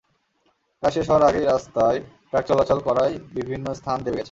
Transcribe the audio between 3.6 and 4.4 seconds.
স্থান দেবে গেছে।